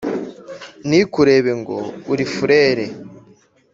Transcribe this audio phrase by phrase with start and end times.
[0.87, 1.77] ntikureba ngo
[2.11, 2.85] uri furere